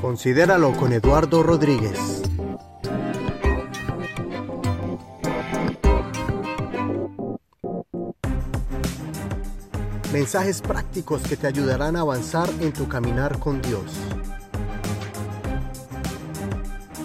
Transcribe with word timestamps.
Considéralo 0.00 0.72
con 0.72 0.92
Eduardo 0.92 1.42
Rodríguez. 1.42 2.22
Mensajes 10.12 10.60
prácticos 10.62 11.22
que 11.22 11.36
te 11.36 11.46
ayudarán 11.46 11.96
a 11.96 12.00
avanzar 12.00 12.50
en 12.60 12.72
tu 12.72 12.88
caminar 12.88 13.38
con 13.38 13.62
Dios. 13.62 14.19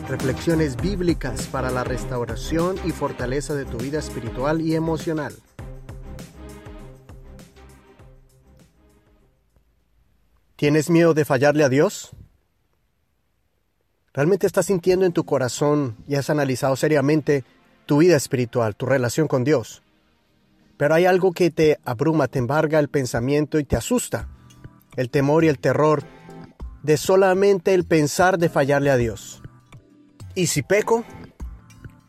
Reflexiones 0.08 0.78
bíblicas 0.78 1.48
para 1.48 1.72
la 1.72 1.84
restauración 1.84 2.76
y 2.86 2.92
fortaleza 2.92 3.56
de 3.56 3.66
tu 3.66 3.78
vida 3.78 3.98
espiritual 3.98 4.62
y 4.62 4.76
emocional. 4.76 5.34
¿Tienes 10.56 10.92
miedo 10.92 11.16
de 11.16 11.26
fallarle 11.26 11.64
a 11.64 11.70
Dios? 11.70 12.12
¿Realmente 14.14 14.46
estás 14.46 14.68
sintiendo 14.68 15.06
en 15.06 15.12
tu 15.12 15.26
corazón 15.26 15.98
y 16.08 16.16
has 16.16 16.30
analizado 16.30 16.76
seriamente 16.76 17.44
tu 17.88 17.98
vida 17.98 18.16
espiritual, 18.16 18.76
tu 18.76 18.86
relación 18.86 19.28
con 19.28 19.44
Dios? 19.44 19.82
Pero 20.78 20.94
hay 20.94 21.06
algo 21.06 21.32
que 21.32 21.50
te 21.50 21.80
abruma, 21.84 22.28
te 22.28 22.38
embarga 22.38 22.78
el 22.78 22.90
pensamiento 22.90 23.58
y 23.58 23.64
te 23.64 23.76
asusta. 23.76 24.30
El 24.96 25.10
temor 25.10 25.44
y 25.44 25.48
el 25.48 25.58
terror 25.58 26.04
de 26.84 26.98
solamente 26.98 27.74
el 27.74 27.86
pensar 27.86 28.38
de 28.38 28.50
fallarle 28.50 28.92
a 28.92 28.98
Dios. 28.98 29.42
¿Y 30.36 30.48
si 30.48 30.62
peco? 30.62 31.06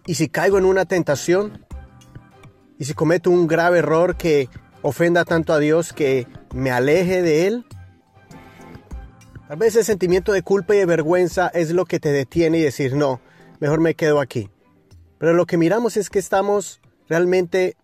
¿Y 0.05 0.15
si 0.15 0.29
caigo 0.29 0.59
en 0.59 0.65
una 0.65 0.85
tentación? 0.85 1.65
¿Y 2.77 2.85
si 2.85 2.93
cometo 2.93 3.31
un 3.31 3.47
grave 3.47 3.79
error 3.79 4.17
que 4.17 4.49
ofenda 4.83 5.25
tanto 5.25 5.53
a 5.53 5.61
Dios 5.61 5.93
que 5.93 6.27
me 6.53 6.73
aleje 6.73 7.23
de 7.23 7.47
Él? 7.47 7.65
Tal 9.47 9.57
vez 9.57 9.77
el 9.77 9.85
sentimiento 9.85 10.33
de 10.33 10.43
culpa 10.43 10.75
y 10.75 10.79
de 10.79 10.87
vergüenza 10.87 11.49
es 11.55 11.71
lo 11.71 11.85
que 11.85 12.01
te 12.01 12.11
detiene 12.11 12.59
y 12.59 12.63
decir, 12.63 12.97
no, 12.97 13.21
mejor 13.61 13.79
me 13.79 13.95
quedo 13.95 14.19
aquí. 14.19 14.51
Pero 15.19 15.33
lo 15.33 15.47
que 15.47 15.57
miramos 15.57 15.97
es 15.97 16.11
que 16.11 16.19
estamos 16.19 16.81
realmente 17.09 17.77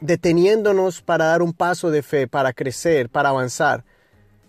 deteniéndonos 0.00 1.02
para 1.02 1.24
dar 1.24 1.42
un 1.42 1.52
paso 1.52 1.90
de 1.90 2.04
fe, 2.04 2.28
para 2.28 2.52
crecer, 2.52 3.10
para 3.10 3.30
avanzar. 3.30 3.84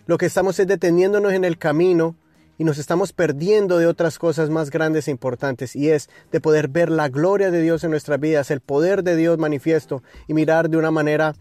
Lo 0.06 0.20
que 0.20 0.28
estamos 0.28 0.60
es 0.60 0.68
deteniéndonos 0.68 1.34
en 1.34 1.44
el 1.44 1.58
camino 1.58 2.16
y 2.60 2.66
nos 2.66 2.78
estamos 2.78 3.14
perdiendo 3.14 3.78
de 3.78 3.88
otras 3.88 4.20
cosas 4.20 4.50
más 4.50 4.70
grandes 4.70 5.08
e 5.08 5.12
importantes 5.12 5.78
y 5.78 5.90
es 5.90 6.10
de 6.30 6.42
poder 6.42 6.68
ver 6.68 6.92
la 6.92 7.08
gloria 7.08 7.52
de 7.52 7.62
Dios 7.62 7.86
en 7.86 7.92
nuestras 7.92 8.20
vidas, 8.20 8.52
el 8.52 8.60
poder 8.60 9.02
de 9.02 9.16
Dios 9.16 9.38
manifiesto 9.40 10.04
y 10.28 10.34
mirar 10.34 10.70
de 10.70 10.76
una 10.76 10.92
manera 10.92 11.36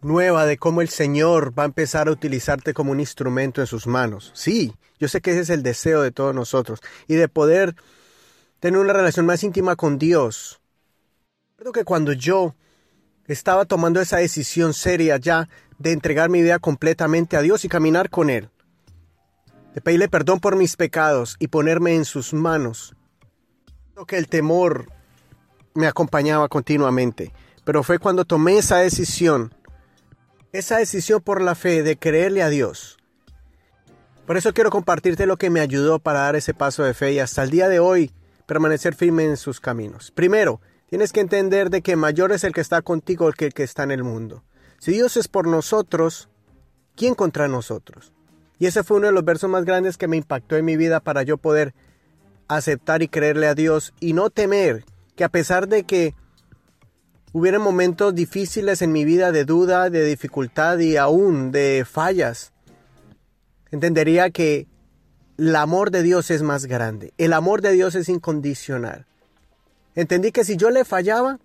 nueva 0.00 0.46
de 0.46 0.56
cómo 0.56 0.80
el 0.80 0.88
Señor 0.88 1.56
va 1.56 1.64
a 1.64 1.66
empezar 1.66 2.08
a 2.08 2.12
utilizarte 2.12 2.72
como 2.72 2.90
un 2.90 3.00
instrumento 3.00 3.60
en 3.60 3.66
sus 3.66 3.86
manos. 3.86 4.32
Sí, 4.34 4.74
yo 4.98 5.08
sé 5.08 5.20
que 5.20 5.32
ese 5.32 5.40
es 5.40 5.50
el 5.50 5.62
deseo 5.62 6.00
de 6.00 6.10
todos 6.10 6.34
nosotros 6.34 6.80
y 7.06 7.16
de 7.16 7.28
poder 7.28 7.74
tener 8.60 8.80
una 8.80 8.94
relación 8.94 9.26
más 9.26 9.44
íntima 9.44 9.76
con 9.76 9.98
Dios. 9.98 10.58
Creo 11.56 11.72
que 11.72 11.84
cuando 11.84 12.14
yo 12.14 12.54
estaba 13.26 13.66
tomando 13.66 14.00
esa 14.00 14.16
decisión 14.16 14.72
seria 14.72 15.18
ya 15.18 15.50
de 15.78 15.92
entregar 15.92 16.30
mi 16.30 16.40
vida 16.40 16.58
completamente 16.60 17.36
a 17.36 17.42
Dios 17.42 17.66
y 17.66 17.68
caminar 17.68 18.08
con 18.08 18.30
Él. 18.30 18.48
Pedirle 19.80 20.08
perdón 20.08 20.40
por 20.40 20.56
mis 20.56 20.76
pecados 20.76 21.36
y 21.38 21.48
ponerme 21.48 21.94
en 21.94 22.04
sus 22.04 22.34
manos. 22.34 22.94
Que 24.06 24.16
el 24.16 24.28
temor 24.28 24.90
me 25.74 25.86
acompañaba 25.86 26.48
continuamente, 26.48 27.32
pero 27.64 27.82
fue 27.82 27.98
cuando 27.98 28.24
tomé 28.24 28.58
esa 28.58 28.78
decisión, 28.78 29.52
esa 30.52 30.78
decisión 30.78 31.20
por 31.20 31.42
la 31.42 31.54
fe 31.54 31.82
de 31.82 31.96
creerle 31.96 32.42
a 32.42 32.48
Dios. 32.48 32.96
Por 34.26 34.36
eso 34.36 34.54
quiero 34.54 34.70
compartirte 34.70 35.26
lo 35.26 35.36
que 35.36 35.50
me 35.50 35.60
ayudó 35.60 35.98
para 35.98 36.20
dar 36.20 36.36
ese 36.36 36.54
paso 36.54 36.84
de 36.84 36.94
fe 36.94 37.12
y 37.12 37.18
hasta 37.18 37.42
el 37.42 37.50
día 37.50 37.68
de 37.68 37.80
hoy 37.80 38.12
permanecer 38.46 38.94
firme 38.94 39.24
en 39.24 39.36
sus 39.36 39.58
caminos. 39.58 40.12
Primero, 40.12 40.60
Tienes 40.88 41.12
que 41.12 41.20
entender 41.20 41.68
de 41.68 41.82
que 41.82 41.96
mayor 41.96 42.32
es 42.32 42.44
el 42.44 42.54
que 42.54 42.62
está 42.62 42.80
contigo 42.80 43.30
que 43.32 43.46
el 43.46 43.54
que 43.54 43.62
está 43.62 43.82
en 43.82 43.90
el 43.90 44.04
mundo. 44.04 44.42
Si 44.78 44.92
Dios 44.92 45.18
es 45.18 45.28
por 45.28 45.46
nosotros, 45.46 46.30
¿quién 46.96 47.14
contra 47.14 47.46
nosotros? 47.46 48.12
Y 48.58 48.66
ese 48.66 48.82
fue 48.82 48.96
uno 48.96 49.06
de 49.06 49.12
los 49.12 49.24
versos 49.24 49.48
más 49.48 49.64
grandes 49.64 49.96
que 49.96 50.08
me 50.08 50.16
impactó 50.16 50.56
en 50.56 50.64
mi 50.64 50.76
vida 50.76 51.00
para 51.00 51.22
yo 51.22 51.36
poder 51.36 51.74
aceptar 52.48 53.02
y 53.02 53.08
creerle 53.08 53.46
a 53.46 53.54
Dios 53.54 53.92
y 54.00 54.14
no 54.14 54.30
temer 54.30 54.84
que 55.16 55.24
a 55.24 55.28
pesar 55.28 55.68
de 55.68 55.84
que 55.84 56.14
hubieran 57.32 57.60
momentos 57.60 58.14
difíciles 58.14 58.82
en 58.82 58.92
mi 58.92 59.04
vida 59.04 59.32
de 59.32 59.44
duda, 59.44 59.90
de 59.90 60.04
dificultad 60.04 60.78
y 60.78 60.96
aún 60.96 61.52
de 61.52 61.84
fallas, 61.88 62.52
entendería 63.70 64.30
que 64.30 64.66
el 65.36 65.54
amor 65.54 65.90
de 65.90 66.02
Dios 66.02 66.30
es 66.30 66.42
más 66.42 66.66
grande. 66.66 67.12
El 67.18 67.32
amor 67.32 67.62
de 67.62 67.72
Dios 67.72 67.94
es 67.94 68.08
incondicional. 68.08 69.06
Entendí 69.94 70.32
que 70.32 70.44
si 70.44 70.56
yo 70.56 70.70
le 70.70 70.84
fallaba, 70.84 71.38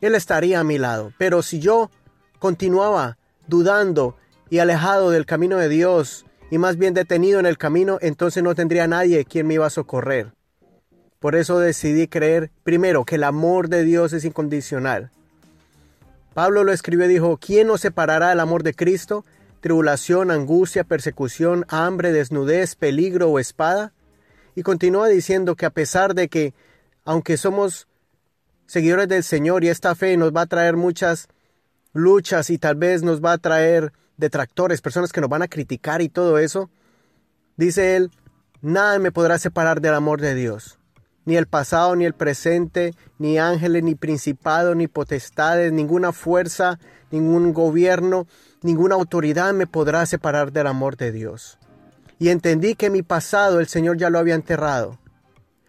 Él 0.00 0.14
estaría 0.14 0.60
a 0.60 0.64
mi 0.64 0.78
lado. 0.78 1.12
Pero 1.18 1.42
si 1.42 1.58
yo 1.58 1.90
continuaba 2.38 3.18
dudando 3.46 4.16
y 4.50 4.58
alejado 4.58 5.10
del 5.10 5.26
camino 5.26 5.56
de 5.56 5.68
Dios 5.68 6.24
y 6.52 6.58
más 6.58 6.76
bien 6.76 6.92
detenido 6.92 7.40
en 7.40 7.46
el 7.46 7.56
camino, 7.56 7.96
entonces 8.02 8.42
no 8.42 8.54
tendría 8.54 8.86
nadie 8.86 9.24
quien 9.24 9.46
me 9.46 9.54
iba 9.54 9.64
a 9.64 9.70
socorrer. 9.70 10.34
Por 11.18 11.34
eso 11.34 11.58
decidí 11.58 12.08
creer 12.08 12.50
primero 12.62 13.06
que 13.06 13.14
el 13.14 13.24
amor 13.24 13.70
de 13.70 13.84
Dios 13.84 14.12
es 14.12 14.26
incondicional. 14.26 15.10
Pablo 16.34 16.62
lo 16.62 16.70
escribió 16.70 17.06
y 17.06 17.08
dijo, 17.08 17.38
¿quién 17.38 17.68
nos 17.68 17.80
separará 17.80 18.28
del 18.28 18.40
amor 18.40 18.64
de 18.64 18.74
Cristo? 18.74 19.24
Tribulación, 19.62 20.30
angustia, 20.30 20.84
persecución, 20.84 21.64
hambre, 21.68 22.12
desnudez, 22.12 22.74
peligro 22.76 23.30
o 23.30 23.38
espada. 23.38 23.94
Y 24.54 24.62
continúa 24.62 25.08
diciendo 25.08 25.56
que 25.56 25.64
a 25.64 25.70
pesar 25.70 26.14
de 26.14 26.28
que, 26.28 26.52
aunque 27.06 27.38
somos 27.38 27.88
seguidores 28.66 29.08
del 29.08 29.24
Señor 29.24 29.64
y 29.64 29.70
esta 29.70 29.94
fe 29.94 30.18
nos 30.18 30.36
va 30.36 30.42
a 30.42 30.46
traer 30.46 30.76
muchas 30.76 31.28
luchas 31.94 32.50
y 32.50 32.58
tal 32.58 32.74
vez 32.74 33.02
nos 33.02 33.24
va 33.24 33.32
a 33.32 33.38
traer 33.38 33.94
detractores, 34.16 34.80
personas 34.80 35.12
que 35.12 35.20
nos 35.20 35.30
van 35.30 35.42
a 35.42 35.48
criticar 35.48 36.02
y 36.02 36.08
todo 36.08 36.38
eso, 36.38 36.70
dice 37.56 37.96
él, 37.96 38.10
nada 38.60 38.98
me 38.98 39.12
podrá 39.12 39.38
separar 39.38 39.80
del 39.80 39.94
amor 39.94 40.20
de 40.20 40.34
Dios. 40.34 40.78
Ni 41.24 41.36
el 41.36 41.46
pasado, 41.46 41.94
ni 41.94 42.04
el 42.04 42.14
presente, 42.14 42.94
ni 43.18 43.38
ángeles, 43.38 43.84
ni 43.84 43.94
principados, 43.94 44.74
ni 44.74 44.88
potestades, 44.88 45.72
ninguna 45.72 46.12
fuerza, 46.12 46.80
ningún 47.10 47.52
gobierno, 47.52 48.26
ninguna 48.62 48.96
autoridad 48.96 49.52
me 49.52 49.66
podrá 49.66 50.04
separar 50.06 50.52
del 50.52 50.66
amor 50.66 50.96
de 50.96 51.12
Dios. 51.12 51.58
Y 52.18 52.30
entendí 52.30 52.74
que 52.74 52.90
mi 52.90 53.02
pasado 53.02 53.60
el 53.60 53.68
Señor 53.68 53.98
ya 53.98 54.10
lo 54.10 54.18
había 54.18 54.34
enterrado. 54.34 54.98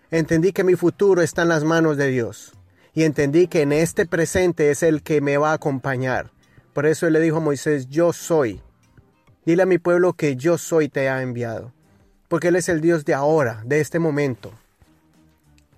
Entendí 0.10 0.54
que 0.54 0.64
mi 0.64 0.76
futuro 0.76 1.22
está 1.22 1.44
en 1.44 1.50
las 1.50 1.64
manos 1.64 1.98
de 1.98 2.08
Dios 2.08 2.54
y 2.94 3.04
entendí 3.04 3.48
que 3.48 3.62
en 3.62 3.72
este 3.72 4.06
presente 4.06 4.70
es 4.70 4.84
el 4.84 5.02
que 5.02 5.22
me 5.22 5.38
va 5.38 5.52
a 5.52 5.56
acompañar. 5.56 6.32
Por 6.74 6.86
eso 6.86 7.08
él 7.08 7.14
le 7.14 7.20
dijo 7.20 7.38
a 7.38 7.42
Moisés, 7.42 7.88
yo 7.90 8.14
soy. 8.14 8.62
Dile 9.46 9.64
a 9.64 9.68
mi 9.68 9.78
pueblo 9.78 10.14
que 10.14 10.36
yo 10.36 10.58
soy 10.58 10.90
te 10.90 11.10
ha 11.10 11.22
enviado. 11.22 11.72
Porque 12.28 12.48
Él 12.48 12.56
es 12.56 12.70
el 12.70 12.82
Dios 12.82 13.06
de 13.06 13.14
ahora, 13.14 13.62
de 13.66 13.80
este 13.80 14.00
momento. 14.00 14.52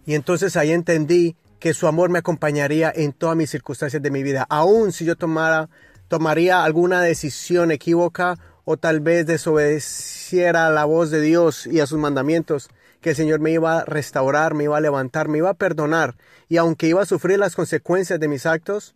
Y 0.05 0.13
entonces 0.13 0.55
ahí 0.55 0.71
entendí 0.71 1.35
que 1.59 1.73
su 1.73 1.87
amor 1.87 2.09
me 2.09 2.19
acompañaría 2.19 2.93
en 2.95 3.11
todas 3.11 3.35
mis 3.35 3.49
circunstancias 3.49 4.01
de 4.01 4.11
mi 4.11 4.23
vida. 4.23 4.45
Aun 4.49 4.91
si 4.91 5.03
yo 5.03 5.15
tomara, 5.15 5.67
tomaría 6.07 6.63
alguna 6.63 7.01
decisión 7.01 7.71
equívoca 7.71 8.37
o 8.65 8.77
tal 8.77 8.99
vez 8.99 9.25
desobedeciera 9.25 10.67
a 10.67 10.71
la 10.71 10.85
voz 10.85 11.11
de 11.11 11.21
Dios 11.21 11.67
y 11.67 11.79
a 11.79 11.87
sus 11.87 11.99
mandamientos, 11.99 12.69
que 13.01 13.11
el 13.11 13.15
Señor 13.15 13.39
me 13.39 13.51
iba 13.51 13.79
a 13.79 13.85
restaurar, 13.85 14.55
me 14.55 14.65
iba 14.65 14.77
a 14.77 14.81
levantar, 14.81 15.27
me 15.27 15.37
iba 15.37 15.51
a 15.51 15.55
perdonar, 15.55 16.15
y 16.49 16.57
aunque 16.57 16.87
iba 16.87 17.01
a 17.01 17.05
sufrir 17.05 17.37
las 17.37 17.55
consecuencias 17.55 18.19
de 18.19 18.27
mis 18.27 18.47
actos, 18.47 18.95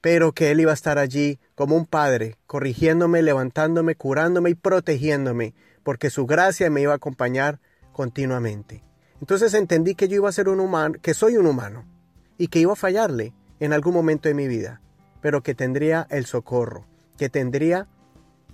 pero 0.00 0.32
que 0.32 0.50
Él 0.50 0.60
iba 0.60 0.70
a 0.70 0.74
estar 0.74 0.98
allí 0.98 1.38
como 1.54 1.76
un 1.76 1.86
padre, 1.86 2.36
corrigiéndome, 2.46 3.22
levantándome, 3.22 3.94
curándome 3.94 4.50
y 4.50 4.54
protegiéndome, 4.54 5.54
porque 5.82 6.10
su 6.10 6.26
gracia 6.26 6.70
me 6.70 6.82
iba 6.82 6.92
a 6.92 6.96
acompañar 6.96 7.60
continuamente. 7.92 8.84
Entonces 9.20 9.54
entendí 9.54 9.94
que 9.94 10.08
yo 10.08 10.16
iba 10.16 10.28
a 10.28 10.32
ser 10.32 10.48
un 10.48 10.60
humano, 10.60 10.94
que 11.02 11.14
soy 11.14 11.36
un 11.36 11.46
humano, 11.46 11.84
y 12.36 12.48
que 12.48 12.60
iba 12.60 12.72
a 12.72 12.76
fallarle 12.76 13.34
en 13.58 13.72
algún 13.72 13.94
momento 13.94 14.28
de 14.28 14.34
mi 14.34 14.46
vida, 14.46 14.80
pero 15.20 15.42
que 15.42 15.54
tendría 15.54 16.06
el 16.10 16.24
socorro, 16.26 16.86
que 17.16 17.28
tendría 17.28 17.88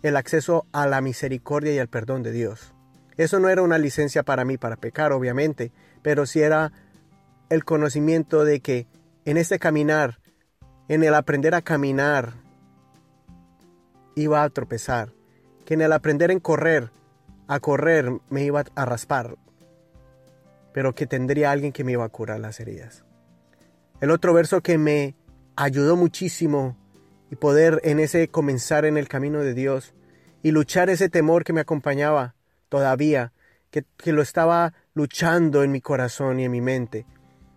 el 0.03 0.17
acceso 0.17 0.67
a 0.73 0.87
la 0.87 1.01
misericordia 1.01 1.75
y 1.75 1.79
al 1.79 1.89
perdón 1.89 2.23
de 2.23 2.33
Dios. 2.33 2.75
Eso 3.17 3.39
no 3.39 3.49
era 3.49 3.63
una 3.63 3.79
licencia 3.79 4.23
para 4.23 4.45
mí 4.45 4.57
para 4.57 4.77
pecar, 4.77 5.13
obviamente, 5.13 5.73
pero 6.03 6.27
sí 6.27 6.41
era 6.41 6.73
el 7.49 7.65
conocimiento 7.65 8.45
de 8.45 8.61
que 8.61 8.87
en 9.25 9.37
este 9.37 9.59
caminar, 9.59 10.19
en 10.89 11.03
el 11.03 11.15
aprender 11.15 11.55
a 11.55 11.63
caminar, 11.63 12.35
iba 14.15 14.43
a 14.43 14.51
tropezar, 14.51 15.13
que 15.65 15.75
en 15.75 15.81
el 15.81 15.93
aprender 15.93 16.31
en 16.31 16.41
correr, 16.41 16.91
a 17.49 17.61
correr 17.61 18.11
me 18.29 18.45
iba 18.45 18.65
a 18.75 18.85
raspar, 18.85 19.37
pero 20.73 20.95
que 20.95 21.07
tendría 21.07 21.51
alguien 21.51 21.73
que 21.73 21.85
me 21.85 21.93
iba 21.93 22.05
a 22.05 22.09
curar 22.09 22.41
las 22.41 22.61
heridas. 22.61 23.05
El 24.01 24.11
otro 24.11 24.35
verso 24.35 24.61
que 24.61 24.77
me 24.77 25.15
ayudó 25.57 25.97
muchísimo 25.97 26.77
y 27.31 27.37
poder 27.37 27.81
en 27.85 28.01
ese 28.01 28.29
comenzar 28.29 28.85
en 28.85 28.97
el 28.97 29.09
camino 29.09 29.41
de 29.41 29.55
Dios 29.55 29.95
y 30.43 30.51
luchar 30.51 30.91
ese 30.91 31.09
temor 31.09 31.45
que 31.45 31.53
me 31.53 31.61
acompañaba 31.61 32.35
todavía, 32.69 33.33
que, 33.71 33.85
que 33.97 34.13
lo 34.13 34.21
estaba 34.21 34.75
luchando 34.93 35.63
en 35.63 35.73
mi 35.73 35.81
corazón 35.81 36.41
y 36.41 36.45
en 36.45 36.51
mi 36.51 36.61
mente. 36.61 37.07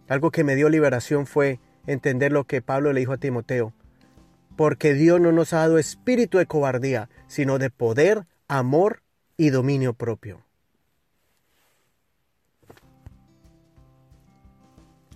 Algo 0.08 0.32
que 0.32 0.44
me 0.44 0.56
dio 0.56 0.70
liberación 0.70 1.26
fue 1.26 1.60
entender 1.88 2.32
lo 2.32 2.44
que 2.44 2.62
Pablo 2.62 2.94
le 2.94 3.00
dijo 3.00 3.14
a 3.14 3.18
Timoteo, 3.18 3.74
porque 4.56 4.94
Dios 4.94 5.20
no 5.20 5.32
nos 5.32 5.54
ha 5.54 5.60
dado 5.60 5.78
espíritu 5.78 6.38
de 6.38 6.46
cobardía, 6.46 7.10
sino 7.28 7.58
de 7.58 7.70
poder, 7.70 8.28
amor 8.48 9.02
y 9.38 9.50
dominio 9.50 9.94
propio. 9.94 10.44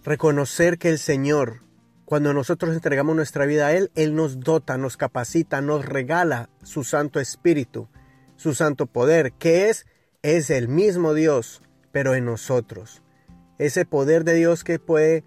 Reconocer 0.03 0.77
que 0.77 0.89
el 0.89 0.97
Señor, 0.97 1.61
cuando 2.05 2.33
nosotros 2.33 2.73
entregamos 2.73 3.15
nuestra 3.15 3.45
vida 3.45 3.67
a 3.67 3.73
Él, 3.73 3.91
Él 3.93 4.15
nos 4.15 4.39
dota, 4.39 4.77
nos 4.77 4.97
capacita, 4.97 5.61
nos 5.61 5.85
regala 5.85 6.49
su 6.63 6.83
Santo 6.83 7.19
Espíritu, 7.19 7.87
su 8.35 8.55
Santo 8.55 8.87
Poder, 8.87 9.33
que 9.33 9.69
es, 9.69 9.85
es 10.23 10.49
el 10.49 10.67
mismo 10.67 11.13
Dios, 11.13 11.61
pero 11.91 12.15
en 12.15 12.25
nosotros. 12.25 13.03
Ese 13.59 13.85
poder 13.85 14.23
de 14.23 14.33
Dios 14.33 14.63
que 14.63 14.79
puede 14.79 15.23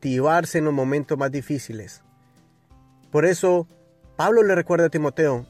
activarse 0.00 0.56
en 0.56 0.64
los 0.64 0.72
momentos 0.72 1.18
más 1.18 1.30
difíciles. 1.30 2.00
Por 3.10 3.26
eso, 3.26 3.68
Pablo 4.16 4.42
le 4.42 4.54
recuerda 4.54 4.86
a 4.86 4.88
Timoteo, 4.88 5.44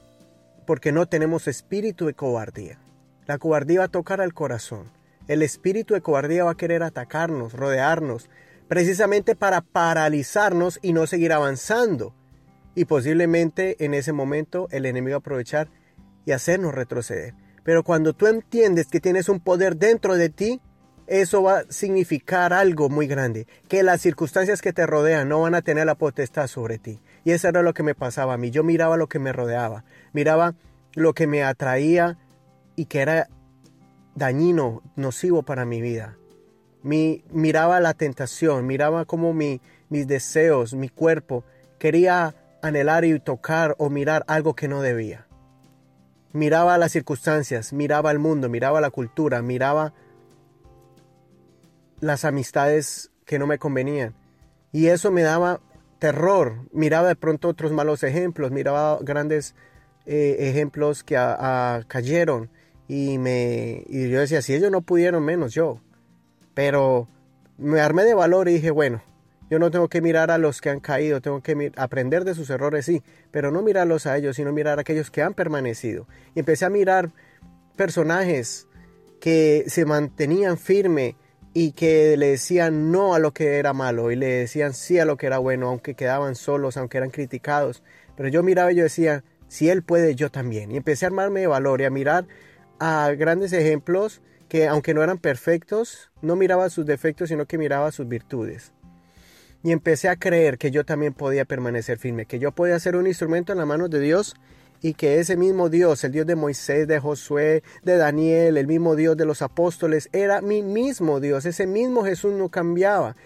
porque 0.67 0.91
no 0.91 1.07
tenemos 1.07 1.47
espíritu 1.47 2.07
de 2.07 2.15
cobardía. 2.15 2.81
La 3.27 3.39
cobardía 3.39 3.79
va 3.79 3.85
a 3.85 3.89
tocar 3.89 4.21
al 4.21 4.35
corazón. 4.35 4.91
El 5.29 5.43
espíritu 5.43 5.95
de 5.95 6.01
cobardía 6.01 6.43
va 6.43 6.51
a 6.51 6.57
querer 6.57 6.83
atacarnos, 6.83 7.53
rodearnos, 7.53 8.29
precisamente 8.67 9.37
para 9.37 9.61
paralizarnos 9.61 10.81
y 10.83 10.95
no 10.95 11.07
seguir 11.07 11.33
avanzando. 11.33 12.13
Y 12.75 12.87
posiblemente 12.87 13.77
en 13.85 13.95
ese 13.95 14.13
momento 14.13 14.67
el 14.73 14.85
enemigo 14.85 15.19
aprovechar 15.19 15.69
y 16.27 16.33
hacernos 16.33 16.75
retroceder. 16.75 17.35
Pero 17.63 17.85
cuando 17.85 18.15
tú 18.15 18.27
entiendes 18.27 18.89
que 18.89 18.99
tienes 18.99 19.29
un 19.29 19.39
poder 19.39 19.77
dentro 19.77 20.17
de 20.17 20.29
ti, 20.29 20.61
eso 21.11 21.43
va 21.43 21.59
a 21.59 21.65
significar 21.71 22.53
algo 22.53 22.89
muy 22.89 23.09
grande, 23.09 23.49
que 23.69 23.83
las 23.83 24.01
circunstancias 24.01 24.63
que 24.63 24.73
te 24.73 24.87
rodean 24.87 25.29
no 25.29 25.41
van 25.41 25.57
a 25.57 25.63
tener 25.63 25.85
la 25.85 25.97
potestad 25.97 26.47
sobre 26.47 26.79
ti. 26.79 27.01
Y 27.25 27.33
eso 27.33 27.49
era 27.49 27.63
lo 27.63 27.75
que 27.75 27.83
me 27.83 27.97
pasaba 27.97 28.35
a 28.35 28.37
mí. 28.37 28.53
Yo 28.53 28.63
miraba 28.63 28.97
lo 28.97 29.09
que 29.09 29.19
me 29.19 29.33
rodeaba, 29.33 29.85
miraba 30.13 30.55
lo 30.95 31.13
que 31.13 31.27
me 31.27 31.43
atraía 31.43 32.17
y 32.77 32.85
que 32.85 33.01
era 33.01 33.29
dañino, 34.15 34.83
nocivo 34.95 35.43
para 35.43 35.65
mi 35.65 35.81
vida. 35.81 36.17
Mi, 36.85 37.25
miraba 37.33 37.81
la 37.81 37.95
tentación, 37.95 38.69
miraba 38.69 39.05
cómo 39.05 39.35
mi, 39.35 39.61
mis 39.89 40.07
deseos, 40.07 40.75
mi 40.75 40.89
cuerpo 40.89 41.43
quería 41.81 42.37
anhelar 42.63 43.05
y 43.05 43.19
tocar 43.19 43.75
o 43.79 43.91
mirar 43.91 44.25
algo 44.29 44.55
que 44.55 44.69
no 44.69 44.81
debía. 44.81 45.27
Miraba 46.33 46.79
las 46.79 46.93
circunstancias, 46.93 47.73
miraba 47.73 48.13
el 48.13 48.21
mundo, 48.21 48.49
miraba 48.49 48.81
la 48.81 48.91
cultura, 48.91 49.43
miraba 49.43 49.93
las 52.01 52.25
amistades 52.25 53.11
que 53.25 53.39
no 53.39 53.47
me 53.47 53.59
convenían. 53.59 54.15
Y 54.73 54.87
eso 54.87 55.11
me 55.11 55.23
daba 55.23 55.61
terror. 55.99 56.69
Miraba 56.73 57.09
de 57.09 57.17
pronto 57.17 57.49
otros 57.49 57.73
malos 57.73 58.03
ejemplos, 58.03 58.51
miraba 58.51 58.99
grandes 59.03 59.55
eh, 60.07 60.37
ejemplos 60.41 61.05
que 61.05 61.15
cayeron 61.87 62.51
y, 62.89 63.19
me, 63.19 63.85
y 63.87 64.09
yo 64.09 64.19
decía, 64.21 64.43
si 64.43 64.55
ellos 64.55 64.71
no 64.71 64.81
pudieron, 64.83 65.25
menos 65.25 65.55
yo. 65.55 65.81
Pero 66.55 67.09
me 67.57 67.81
armé 67.81 68.05
de 68.05 68.15
valor 68.15 68.49
y 68.49 68.55
dije, 68.55 68.71
bueno, 68.73 69.03
yo 69.51 69.59
no 69.59 69.71
tengo 69.71 69.89
que 69.89 70.01
mirar 70.01 70.31
a 70.31 70.39
los 70.39 70.61
que 70.61 70.71
han 70.71 70.81
caído, 70.81 71.21
tengo 71.21 71.43
que 71.43 71.73
aprender 71.77 72.25
de 72.25 72.35
sus 72.35 72.51
errores, 72.51 72.87
sí, 72.87 73.03
pero 73.31 73.51
no 73.51 73.63
mirarlos 73.63 74.07
a 74.07 74.17
ellos, 74.17 74.37
sino 74.37 74.53
mirar 74.53 74.79
a 74.79 74.81
aquellos 74.83 75.11
que 75.11 75.23
han 75.23 75.35
permanecido. 75.35 76.07
Y 76.35 76.41
empecé 76.41 76.65
a 76.65 76.71
mirar 76.71 77.11
personajes 77.77 78.67
que 79.21 79.65
se 79.67 79.85
mantenían 79.85 80.57
firme 80.57 81.17
y 81.53 81.73
que 81.73 82.17
le 82.17 82.29
decían 82.29 82.93
no 82.93 83.15
a 83.15 83.19
lo 83.19 83.33
que 83.33 83.59
era 83.59 83.73
malo 83.73 84.11
y 84.11 84.17
le 84.17 84.27
decían 84.27 84.73
sí 84.73 84.99
a 84.99 85.05
lo 85.05 85.17
que 85.17 85.27
era 85.27 85.39
bueno, 85.39 85.69
aunque 85.69 85.95
quedaban 85.95 86.35
solos, 86.35 86.77
aunque 86.77 86.99
eran 86.99 87.11
criticados. 87.11 87.83
Pero 88.17 88.29
yo 88.29 88.43
miraba 88.43 88.73
y 88.73 88.77
yo 88.77 88.85
decía, 88.85 89.25
si 89.49 89.69
él 89.69 89.83
puede, 89.83 90.15
yo 90.15 90.31
también. 90.31 90.71
Y 90.71 90.77
empecé 90.77 91.07
a 91.07 91.09
armarme 91.09 91.41
de 91.41 91.47
valor 91.49 91.81
y 91.81 91.85
a 91.85 91.91
mirar 91.91 92.27
a 92.79 93.11
grandes 93.17 93.53
ejemplos 93.53 94.23
que 94.49 94.67
aunque 94.67 94.95
no 94.95 95.03
eran 95.03 95.19
perfectos, 95.19 96.11
no 96.23 96.37
miraba 96.37 96.71
sus 96.71 96.87
defectos, 96.87 97.29
sino 97.29 97.47
que 97.47 97.59
miraba 97.59 97.93
sus 97.93 98.09
virtudes. 98.09 98.73
Y 99.63 99.73
empecé 99.73 100.09
a 100.09 100.17
creer 100.17 100.57
que 100.57 100.71
yo 100.71 100.85
también 100.85 101.15
podía 101.15 101.45
permanecer 101.45 101.99
firme, 101.99 102.27
que 102.27 102.39
yo 102.39 102.53
podía 102.53 102.79
ser 102.81 102.97
un 102.97 103.07
instrumento 103.07 103.53
en 103.53 103.59
las 103.59 103.67
manos 103.67 103.91
de 103.91 104.01
Dios 104.01 104.35
y 104.83 104.95
que 104.95 105.19
ese 105.19 105.37
mismo 105.37 105.69
Dios, 105.69 106.03
el 106.05 106.13
Dios 106.13 106.27
de 106.27 106.37
Moisés, 106.37 106.89
de 106.89 106.99
Josué, 106.99 107.63
de 107.83 107.97
Daniel, 107.97 108.57
el 108.57 108.67
mismo 108.67 108.97
Dios 108.97 109.17
de 109.17 109.27
los 109.27 109.43
apóstoles, 109.43 110.09
era 110.13 110.41
mi 110.41 110.63
mismo 110.63 111.21
Dios, 111.21 111.45
ese 111.45 111.67
mismo 111.67 112.05
Jesús 112.05 112.33
no 112.33 112.49
cambiaba, 112.49 113.17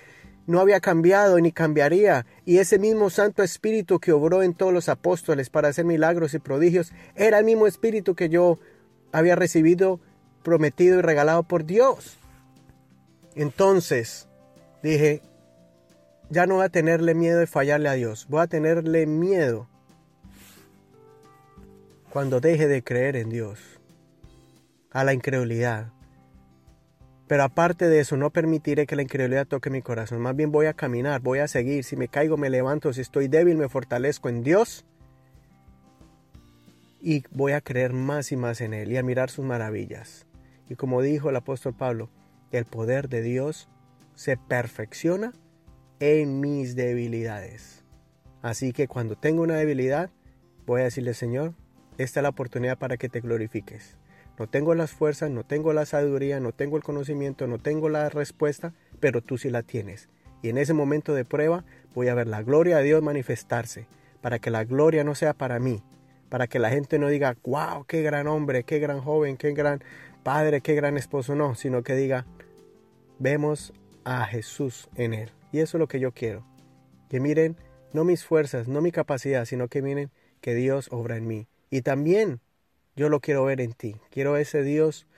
no 0.47 0.61
había 0.61 0.81
cambiado 0.81 1.39
ni 1.39 1.53
cambiaría, 1.53 2.27
y 2.45 2.59
ese 2.59 2.79
mismo 2.79 3.09
Santo 3.09 3.43
Espíritu 3.43 4.01
que 4.01 4.13
obró 4.13 4.43
en 4.43 4.55
todos 4.55 4.73
los 4.73 4.89
apóstoles 4.89 5.49
para 5.49 5.69
hacer 5.69 5.85
milagros 5.85 6.35
y 6.35 6.39
prodigios, 6.39 6.93
era 7.15 7.39
el 7.39 7.45
mismo 7.45 7.67
Espíritu 7.67 8.15
que 8.15 8.29
yo 8.29 8.59
había 9.13 9.37
recibido, 9.37 10.01
prometido 10.43 10.99
y 10.99 11.03
regalado 11.03 11.45
por 11.45 11.65
Dios. 11.65 12.19
Entonces 13.37 14.29
dije, 14.83 15.23
ya 16.31 16.47
no 16.47 16.57
voy 16.57 16.65
a 16.65 16.69
tenerle 16.69 17.15
miedo 17.15 17.39
de 17.39 17.47
fallarle 17.47 17.89
a 17.89 17.93
Dios, 17.93 18.27
voy 18.29 18.43
a 18.43 18.47
tenerle 18.49 19.07
miedo 19.07 19.69
cuando 22.15 22.41
deje 22.41 22.69
de 22.69 22.85
creer 22.85 23.17
en 23.17 23.29
Dios, 23.29 23.59
a 24.93 25.03
la 25.03 25.15
incredulidad. 25.15 25.93
Pero 27.27 27.43
aparte 27.43 27.89
de 27.89 27.99
eso, 27.99 28.17
no 28.17 28.31
permitiré 28.31 28.87
que 28.87 28.95
la 28.95 29.03
incredulidad 29.03 29.49
toque 29.49 29.69
mi 29.69 29.83
corazón. 29.83 30.21
Más 30.21 30.37
bien 30.37 30.53
voy 30.53 30.67
a 30.67 30.75
caminar, 30.75 31.21
voy 31.23 31.41
a 31.41 31.49
seguir. 31.49 31.83
Si 31.83 31.97
me 31.97 32.07
caigo, 32.07 32.37
me 32.37 32.51
levanto. 32.51 32.93
Si 32.93 33.01
estoy 33.01 33.27
débil, 33.27 33.57
me 33.57 33.69
fortalezco 33.69 34.29
en 34.29 34.45
Dios. 34.45 34.85
Y 37.03 37.25
voy 37.33 37.51
a 37.51 37.61
creer 37.61 37.93
más 37.93 38.31
y 38.31 38.37
más 38.37 38.61
en 38.61 38.75
Él 38.75 38.93
y 38.93 38.97
a 38.97 39.03
mirar 39.03 39.29
sus 39.29 39.45
maravillas. 39.45 40.25
Y 40.69 40.77
como 40.77 41.03
dijo 41.03 41.31
el 41.31 41.37
apóstol 41.37 41.75
Pablo, 41.75 42.11
el 42.53 42.65
poder 42.65 43.09
de 43.09 43.23
Dios 43.23 43.69
se 44.15 44.37
perfecciona 44.37 45.33
en 45.99 46.39
mis 46.39 46.77
debilidades. 46.77 47.83
Así 48.41 48.73
que 48.73 48.87
cuando 48.87 49.17
tengo 49.17 49.43
una 49.43 49.57
debilidad, 49.57 50.11
voy 50.65 50.83
a 50.83 50.85
decirle, 50.85 51.15
Señor, 51.15 51.55
esta 51.97 52.21
es 52.21 52.23
la 52.23 52.31
oportunidad 52.31 52.79
para 52.79 52.97
que 52.97 53.09
te 53.09 53.21
glorifiques. 53.21 53.97
No 54.37 54.49
tengo 54.49 54.75
las 54.75 54.91
fuerzas, 54.91 55.31
no 55.31 55.45
tengo 55.45 55.73
la 55.73 55.87
sabiduría, 55.87 56.41
no 56.41 56.51
tengo 56.53 56.77
el 56.77 56.83
conocimiento, 56.83 57.47
no 57.47 57.59
tengo 57.59 57.89
la 57.89 58.09
respuesta, 58.09 58.75
pero 58.99 59.23
tú 59.23 59.39
sí 59.39 59.49
la 59.49 59.63
tienes. 59.63 60.09
Y 60.43 60.49
en 60.49 60.59
ese 60.59 60.75
momento 60.75 61.15
de 61.15 61.25
prueba 61.25 61.65
voy 61.95 62.09
a 62.09 62.15
ver 62.15 62.27
la 62.27 62.43
gloria 62.43 62.79
de 62.79 62.85
Dios 62.85 63.03
manifestarse, 63.03 63.87
para 64.21 64.41
que 64.41 64.51
la 64.51 64.65
gloria 64.65 65.05
no 65.05 65.15
sea 65.15 65.35
para 65.35 65.61
mí, 65.61 65.85
para 66.31 66.49
que 66.49 66.59
la 66.59 66.71
gente 66.71 66.99
no 66.99 67.09
diga, 67.09 67.37
wow, 67.45 67.85
qué 67.87 68.03
gran 68.03 68.27
hombre, 68.27 68.65
qué 68.65 68.81
gran 68.81 69.01
joven, 69.01 69.37
qué 69.37 69.53
gran 69.53 69.81
padre, 70.25 70.63
qué 70.63 70.75
gran 70.75 70.97
esposo, 70.97 71.37
no, 71.37 71.55
sino 71.55 71.85
que 71.85 71.95
diga, 71.95 72.27
vemos 73.21 73.73
a 74.03 74.25
Jesús 74.25 74.89
en 74.97 75.15
él. 75.15 75.31
Y 75.53 75.61
eso 75.61 75.77
es 75.77 75.81
lo 75.81 75.87
que 75.87 76.01
yo 76.01 76.11
quiero. 76.11 76.45
Que 77.09 77.21
miren, 77.21 77.57
no 77.93 78.03
mis 78.03 78.25
fuerzas, 78.25 78.67
no 78.67 78.81
mi 78.81 78.91
capacidad, 78.91 79.45
sino 79.45 79.69
que 79.69 79.81
miren 79.81 80.11
que 80.41 80.55
Dios 80.55 80.89
obra 80.91 81.17
en 81.17 81.29
mí 81.29 81.47
y 81.75 81.83
también 81.83 82.41
yo 82.95 83.09
lo 83.09 83.19
quiero 83.19 83.47
ver 83.47 83.61
en 83.61 83.73
ti. 83.73 83.97
Quiero 84.13 84.37
ese 84.37 84.63
Dios 84.63 85.09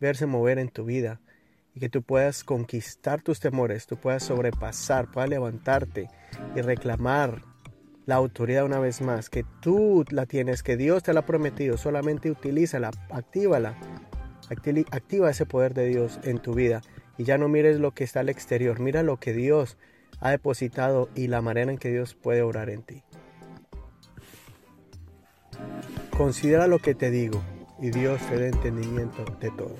verse 0.00 0.24
mover 0.24 0.58
en 0.58 0.70
tu 0.70 0.86
vida 0.86 1.20
y 1.74 1.80
que 1.80 1.90
tú 1.90 2.00
puedas 2.02 2.42
conquistar 2.42 3.20
tus 3.20 3.38
temores, 3.38 3.86
tú 3.86 3.98
puedas 3.98 4.22
sobrepasar, 4.22 5.10
puedas 5.10 5.28
levantarte 5.28 6.08
y 6.54 6.62
reclamar 6.62 7.42
la 8.06 8.14
autoridad 8.14 8.64
una 8.64 8.78
vez 8.78 9.02
más, 9.02 9.28
que 9.28 9.44
tú 9.60 10.06
la 10.08 10.24
tienes, 10.24 10.62
que 10.62 10.78
Dios 10.78 11.02
te 11.02 11.12
la 11.12 11.20
ha 11.20 11.26
prometido, 11.26 11.76
solamente 11.76 12.30
utilízala, 12.30 12.92
actívala, 13.10 13.76
activa 14.48 15.28
ese 15.28 15.44
poder 15.44 15.74
de 15.74 15.84
Dios 15.84 16.18
en 16.22 16.38
tu 16.38 16.54
vida 16.54 16.80
y 17.18 17.24
ya 17.24 17.36
no 17.36 17.50
mires 17.50 17.78
lo 17.78 17.92
que 17.92 18.04
está 18.04 18.20
al 18.20 18.30
exterior, 18.30 18.80
mira 18.80 19.02
lo 19.02 19.18
que 19.18 19.34
Dios 19.34 19.76
ha 20.20 20.30
depositado 20.30 21.10
y 21.14 21.26
la 21.26 21.42
manera 21.42 21.70
en 21.70 21.76
que 21.76 21.90
Dios 21.90 22.14
puede 22.14 22.40
obrar 22.40 22.70
en 22.70 22.84
ti. 22.84 23.02
Considera 26.16 26.66
lo 26.66 26.78
que 26.78 26.94
te 26.94 27.10
digo 27.10 27.42
y 27.78 27.90
Dios 27.90 28.20
te 28.30 28.38
dé 28.38 28.48
entendimiento 28.48 29.22
de 29.38 29.50
todo. 29.50 29.76